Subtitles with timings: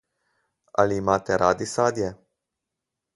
[0.83, 2.09] Ali imate radi sadje?